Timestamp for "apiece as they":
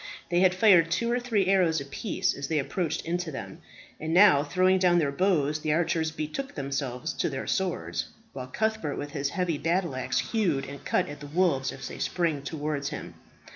1.79-2.57